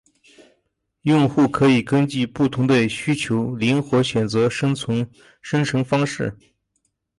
[1.03, 6.35] 用户可以根据不同的需求灵活选择生成方式